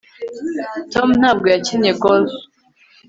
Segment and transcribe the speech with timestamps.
[0.93, 2.31] tom ntabwo yakinnye golf